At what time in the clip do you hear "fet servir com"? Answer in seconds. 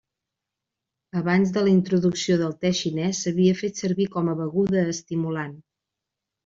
3.63-4.35